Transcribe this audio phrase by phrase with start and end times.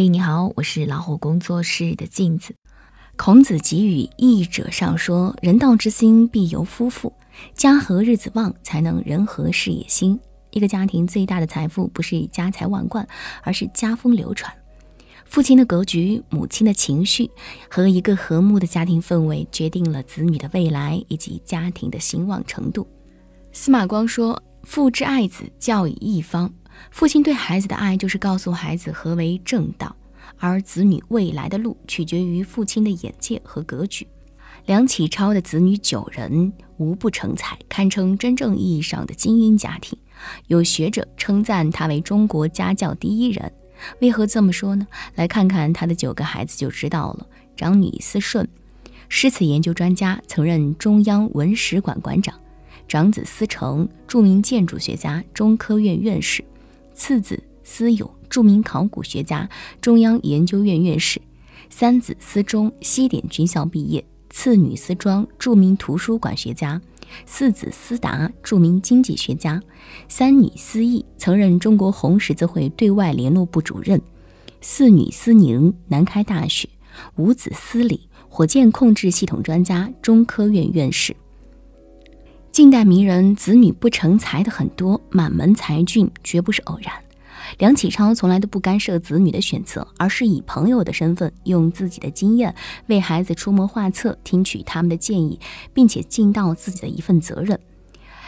[0.00, 2.54] 嘿，你好，我是老虎工作室的镜子。
[3.18, 7.12] 孔子给予益者上说：“人道之心必由夫妇，
[7.52, 10.18] 家和日子旺，才能人和事业兴。”
[10.52, 13.06] 一个家庭最大的财富不是家财万贯，
[13.42, 14.50] 而是家风流传。
[15.26, 17.30] 父亲的格局、母亲的情绪
[17.68, 22.88] 和一个和睦的家庭氛围，决定了子女的未来以及家庭的兴旺程度。
[23.52, 26.50] 司马光说：“父之爱子，教以一方。”
[26.90, 29.94] 父亲对孩子的爱，就是告诉孩子何为正道，
[30.38, 34.06] 而子女未来的路取决于父亲的眼界和格局。
[34.66, 39.98] 梁启超的子女九人无不成才，堪称真正意义上的精英家庭。
[40.48, 43.50] 有学者称赞他为中国家教第一人。
[44.00, 44.86] 为何这么说呢？
[45.14, 47.26] 来看看他的九个孩子就知道了。
[47.56, 48.46] 长女思顺，
[49.08, 52.34] 诗词研究专家，曾任中央文史馆馆长；
[52.86, 56.44] 长子思成，著名建筑学家，中科院院士。
[57.00, 59.48] 次子思勇，著名考古学家，
[59.80, 61.18] 中央研究院院士；
[61.70, 66.78] 三子思忠，西点军校毕业；次女思庄，著名图书馆学家；
[67.24, 69.58] 四子思达，著名经济学家；
[70.08, 73.98] 三女思义，曾任中国红十字会对外联络部主任；
[74.60, 76.68] 四女思宁，南开大学；
[77.16, 81.16] 五子思礼，火箭控制系统专家，中科院院士。
[82.60, 86.92] 近代名人子女不成才的很多，满门才俊绝不是偶然。
[87.56, 92.54] 梁启超从来都不干涉子女的选择，而是以朋友的身份，用自己的经验
[92.88, 95.40] 为孩子出谋划策，听取他们的建议，
[95.72, 97.58] 并且尽到自己的一份责任。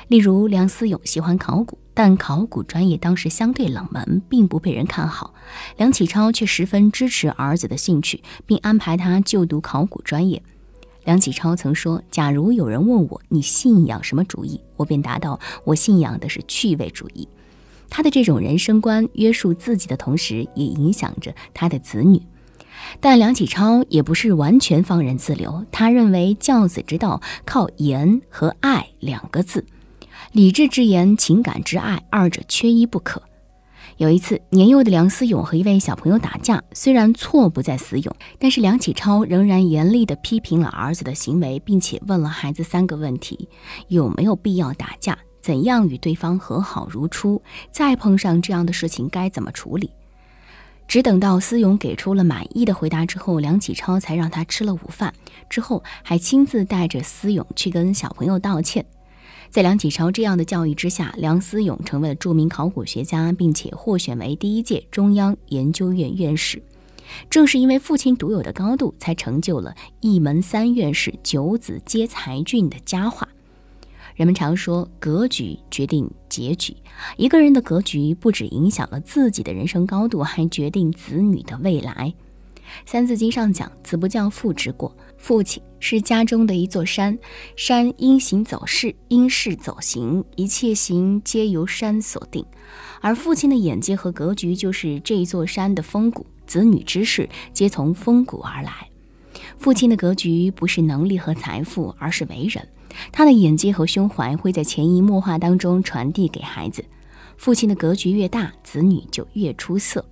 [0.08, 5.34] 例如，梁思永喜欢考古，但考古专业当时相对冷门，并不被人看好。
[5.77, 10.42] 梁启超却十分支持儿子的兴趣，并安排他就读考古专业。
[11.05, 17.28] 梁启超曾说：“假如有人问我你信仰什么主义，我便答道：我信仰的是趣味主义。”
[17.91, 22.22] 他的这种人生观约束自己的同时，也影响着他的子女。
[23.00, 29.64] 但梁启超也不是完全放任自流，他认为教子之道靠言和爱两个字，
[30.32, 33.22] 理智之言，情感之爱，二者缺一不可。
[34.03, 43.49] 有一次，年幼的梁思永和一位小朋友打架，虽然错不在思永，但是梁启超仍然严厉地批评了儿子的行为，并且问了孩子三个问题：
[43.87, 45.17] 有没有必要打架？
[45.41, 47.41] 怎样与对方和好如初？
[47.71, 49.89] 再碰上这样的事情该怎么处理？
[50.89, 55.15] 只等到思永给出了满意的回答之后，梁启超才让他吃了午饭，
[55.49, 58.84] 之后还亲自带着思永去跟小朋友道歉。
[59.53, 66.63] 在梁启超这样的教育之下，梁思永成为了著名考古学家，并且获选为第一届中央研究院院士。
[67.29, 73.29] 正是因为父亲独有的高度，才成就了一门三院士、九子皆才俊的佳话。
[74.15, 76.75] 人们常说，格局决定结局。
[77.19, 82.15] 一个人的格局不只影响了自己的人生高度，还决定子女的未来。
[82.87, 87.16] 《三字经》上讲：“子不教，父之过。”父亲是家中的一座山，
[87.55, 92.44] 山因行走势，因势走形，一切行皆由山所定。
[93.00, 98.72] 而父亲的眼界和格局就是这座山的风骨，子女之事皆从风骨而来。
[99.59, 102.66] 父亲的格局不是能力和财富，而是为人。
[103.12, 106.84] 他的眼界和胸怀会在潜移默化当中传递给孩子。
[107.37, 110.04] 父亲的格局越大，子女就越出色。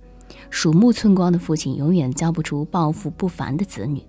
[0.49, 4.01] 鼠目寸光的父亲永远教不出抱负不凡的子女。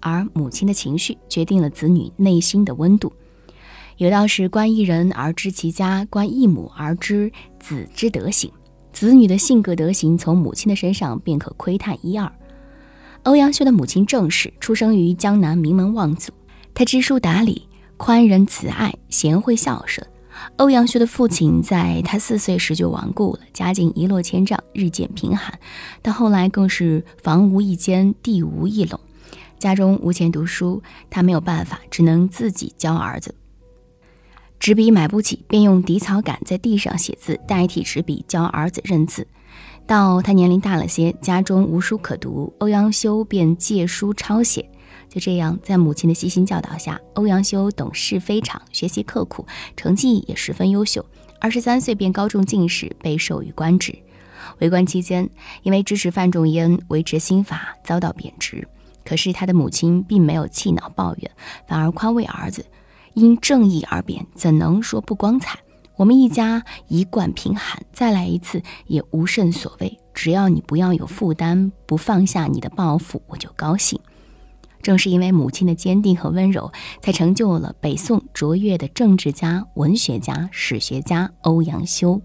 [0.00, 3.12] 而母亲的情绪决定了子女内心的温度。
[3.98, 8.50] 有道是“观一人而知其家，观一母而知子之德行”。
[8.92, 12.30] 子女的性格德行，从母亲的身上便可窥探一二。
[13.24, 16.32] 欧阳修的母亲郑氏出生于江南名门望族，
[16.72, 17.68] 她知书达理、
[17.98, 20.06] 宽仁慈爱、贤惠孝顺。
[20.56, 25.58] 欧阳修的父亲在他四岁时就亡故了，家境一落千丈，日渐贫寒。
[26.00, 28.98] 到后来更是房无一间，地无一垄。
[29.60, 33.34] 家中无钱读书，他没有办法，只能自己教儿子。
[34.58, 39.26] 纸笔买不起，便用底草杆在地上写字，代替纸笔教儿子认字。
[39.86, 44.66] 到他年龄大了些，家中无书可读，欧阳修便借书抄写。
[45.10, 49.46] 就这样，在母亲的悉心教导下，欧阳修懂事非常，学习刻苦，
[49.76, 51.04] 成绩也十分优秀。
[51.38, 53.94] 二十三岁便高中进士，被授予官职。
[54.60, 55.28] 为官期间，
[55.62, 58.66] 因为支持范仲淹维持新法，遭到贬职。
[59.10, 61.28] 可是他的母亲并没有气恼抱怨，
[61.66, 62.64] 反而宽慰儿子
[63.14, 65.58] ：“因正义而贬，怎能说不光彩？
[65.96, 69.98] 我们一家一贯贫寒，再来一次也无甚所谓。
[70.14, 73.98] 只要你不要有负担，不放下你的抱负，我就高兴。”
[74.80, 76.70] 正是因为母亲的坚定和温柔，
[77.02, 82.22] 才成就了北宋卓越的政治家、文学家、史学家欧阳修。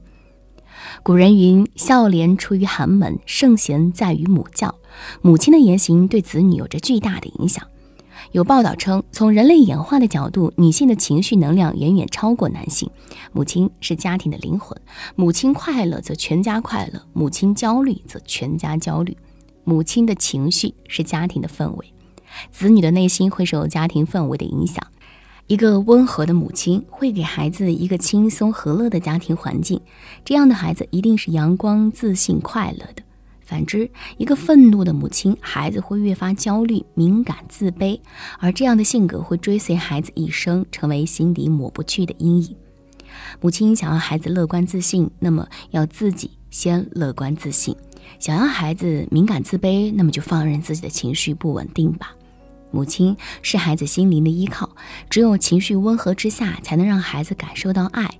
[1.03, 4.75] 古人云：“孝廉出于寒门，圣贤在于母教。”
[5.21, 7.65] 母亲的言行对子女有着巨大的影响。
[8.31, 12.89] 有报道称，从人类演化的角度，女性的情绪能量远远超过男性。
[13.31, 14.75] 母亲是家庭的灵魂，
[15.15, 19.15] 母亲快乐则全家快乐，母亲焦虑则全家焦虑。
[19.63, 21.93] 母亲的情绪是家庭的氛围，
[22.51, 24.85] 子女的内心会受家庭氛围的影响。
[25.47, 29.79] 一个温和的母亲会给孩子一个轻松和乐的家庭环境，
[30.23, 33.03] 这样的孩子一定是阳光、自信、快乐的。
[33.41, 33.87] 反之，
[34.17, 37.99] 一个愤怒的母亲，孩子会越发焦虑、敏感、自卑，
[38.39, 42.55] 而这样的性格会追随孩子一生，成为心底抹不去的阴影。
[43.39, 47.75] 母亲想要孩子乐观自信，那么要自己先乐观自信；
[48.17, 52.15] 想要孩子敏感自卑，那么就放任自己的情绪不稳定吧。
[52.75, 54.75] 母亲是孩子心灵的依靠，
[55.09, 58.19] 只有情绪温和之下，才能让孩子感受到爱。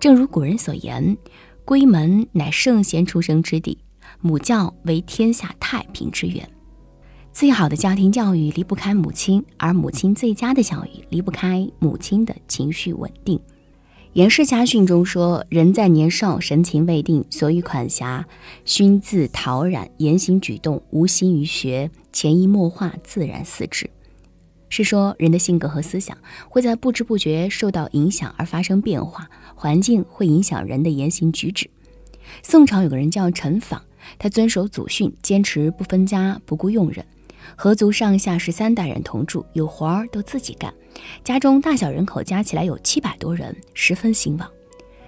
[0.00, 1.16] 正如古人所言
[1.64, 3.78] ：“闺门乃圣贤出生之地，
[4.20, 6.50] 母教为天下太平之源。”
[7.30, 13.38] 最好的家庭教育离不开母亲，而母亲最佳的教育离不开母亲的情绪稳定。
[14.14, 18.24] 《颜氏家训》中说：“人在年少，神情未定，所以款暇，
[18.66, 23.88] 熏自陶染，言行举动无心于学，潜移默化，自然似之。”
[24.68, 26.16] 是说人的性格和思想
[26.48, 31.68] 会在不知不觉受到影响而发生变化，环境会影响人的言行举止。
[32.42, 33.82] 宋朝有个人叫陈访，
[34.18, 37.04] 他遵守祖训，坚持不分家，不顾佣人。
[37.54, 40.72] 合族上下十三代人同住，有活儿都自己干，
[41.22, 44.50] 家中大小人口加起来有七百多人，十分兴旺。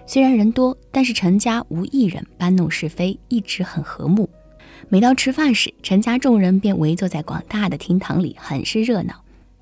[0.04, 4.28] 虽然人多，但是陈家无一人搬弄是非，一直很和睦。
[4.88, 9.14] 每到吃饭时，陈家众人便围坐在广大的厅堂里，很是热闹。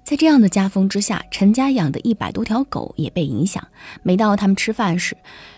[0.05, 3.67] 在这样的家风之下，陈家养的一百多条狗也被影响。
[4.03, 5.17] 每到他们吃饭时，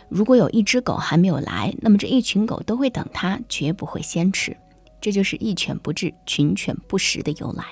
[0.08, 4.56] 如果有一只狗还没有来，那么这一群狗都会等它，绝不会先吃。
[5.00, 7.64] 这就是一犬不至，群犬不食的由来。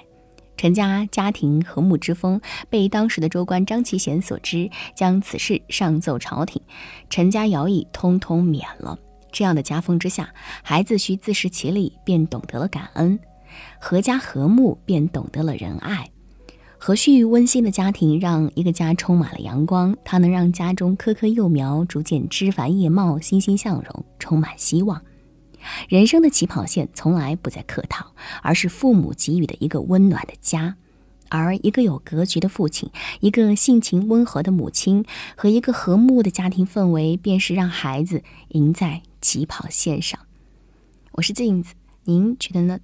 [0.56, 2.40] 陈家家庭和睦之风
[2.70, 6.60] 被当时的州官张其贤所知，将此事上奏朝廷，
[7.10, 8.98] 陈家徭役通通免了。
[9.32, 10.32] 这样的家风之下，
[10.62, 13.18] 孩子需自食其力，便懂得了感恩；
[13.80, 16.08] 阖家和睦，便懂得了仁爱。
[16.78, 25.00] 和煦温馨的家庭让一个家充满了阳光，它能让家中棵棵幼苗逐渐枝繁叶茂、欣欣向荣，充满希望。
[25.88, 28.04] 人生的起跑线从来不在客套，
[28.42, 30.76] 而是父母给予的一个温暖的家。
[31.28, 32.90] 而一个有格局的父亲，
[33.20, 35.04] 一个性情温和的母亲，
[35.36, 40.18] 和一个和睦的家庭氛围，便是让孩子赢在起跑线上。
[41.12, 42.80] 我是镜子，您觉得呢？